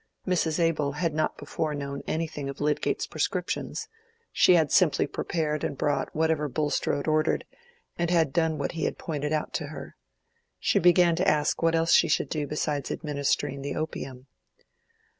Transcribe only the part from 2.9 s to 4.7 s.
prescriptions; she